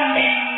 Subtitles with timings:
[0.00, 0.49] Amen.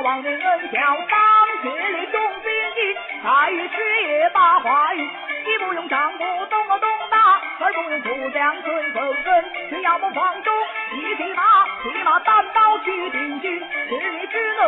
[0.00, 0.78] 王令恩教
[1.10, 1.18] 当
[1.62, 5.08] 血里中兵役，待遇事业把话语，
[5.44, 10.54] 既不用丈夫懂我懂打，而不用苦将顺风人，却要么放纵
[10.94, 11.42] 一匹马，
[11.82, 13.60] 骑马单刀去定军。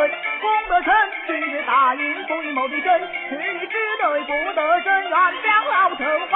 [0.07, 0.93] 功德成，
[1.27, 5.11] 今日答应不应谋的真，是你之内不得真，愿
[5.43, 6.27] 将老臣